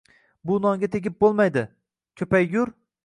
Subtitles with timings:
[0.51, 1.65] Bu nonga tegib bo‘lmaydi,
[2.23, 2.73] ko‘paygur.